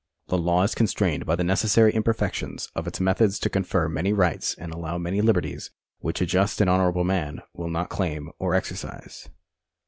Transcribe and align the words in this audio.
The 0.29 0.37
law 0.39 0.63
is 0.63 0.73
constrained 0.73 1.27
by 1.27 1.35
the 1.35 1.43
necessary 1.43 1.93
imperfections 1.93 2.69
of 2.73 2.87
its 2.87 2.99
methods 2.99 3.37
to 3.37 3.51
confer 3.51 3.87
many 3.87 4.13
rights 4.13 4.55
and 4.55 4.73
allow 4.73 4.97
many 4.97 5.21
liberties 5.21 5.69
which 5.99 6.21
a 6.21 6.25
just 6.25 6.59
and 6.59 6.67
honourable 6.67 7.03
man 7.03 7.43
will 7.53 7.69
not 7.69 7.89
claim 7.89 8.31
or 8.39 8.55
exercise. 8.55 9.29